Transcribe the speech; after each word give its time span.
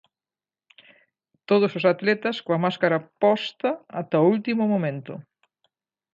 Todos 1.49 1.71
os 1.79 1.85
atletas 1.93 2.35
coa 2.45 2.61
máscara 2.65 2.99
posta 3.23 3.69
ata 4.01 4.23
o 4.23 4.29
último 4.35 4.63
momento. 4.73 5.13